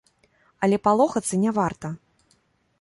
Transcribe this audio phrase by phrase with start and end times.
[0.67, 1.95] Але палохацца не варта.